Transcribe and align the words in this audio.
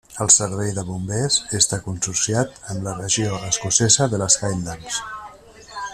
El 0.23 0.29
servei 0.35 0.71
de 0.77 0.83
bombers 0.87 1.37
està 1.59 1.79
consorciat 1.89 2.57
amb 2.75 2.89
la 2.89 2.95
regió 3.03 3.37
escocesa 3.51 4.09
de 4.15 4.21
les 4.23 4.39
Highlands. 4.41 5.01